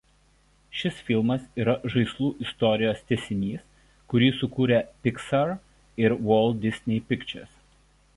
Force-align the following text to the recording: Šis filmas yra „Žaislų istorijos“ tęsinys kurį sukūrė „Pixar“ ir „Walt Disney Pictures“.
Šis 0.77 1.01
filmas 1.07 1.43
yra 1.65 1.73
„Žaislų 1.95 2.29
istorijos“ 2.45 3.03
tęsinys 3.11 3.67
kurį 4.15 4.31
sukūrė 4.39 4.79
„Pixar“ 5.09 5.53
ir 6.07 6.17
„Walt 6.31 6.59
Disney 6.65 7.05
Pictures“. 7.13 7.53